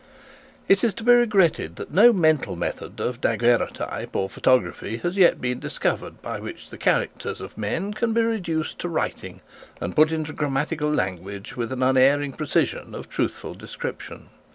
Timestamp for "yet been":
5.15-5.59